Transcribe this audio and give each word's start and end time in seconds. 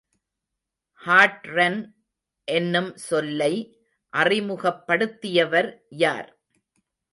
ஹாட்ரன் 1.01 1.77
என்னும் 2.47 2.91
சொல்லை 2.95 3.53
அறிமுகப்படுத்தியவர் 4.13 5.71
யார்? 5.97 6.29